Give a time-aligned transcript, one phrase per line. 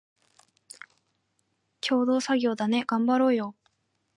[1.87, 3.55] 共同作業だね、がんばろーよ